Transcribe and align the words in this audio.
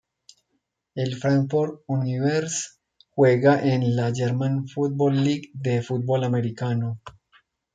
El 0.95 1.15
Frankfurt 1.15 1.83
Universe 1.85 2.79
juega 3.11 3.61
en 3.63 3.95
la 3.95 4.11
German 4.11 4.67
Football 4.67 5.23
League 5.23 5.51
de 5.53 5.83
fútbol 5.83 6.23
americano. 6.23 6.99